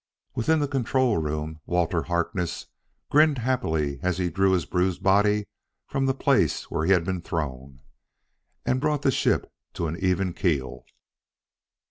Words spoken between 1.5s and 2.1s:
Walter